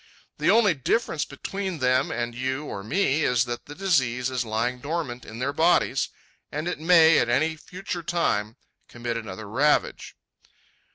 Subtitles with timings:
[0.39, 4.79] The only difference between them and you or me is that the disease is lying
[4.79, 6.09] dormant in their bodies
[6.51, 10.15] and may at any future time commit another ravage.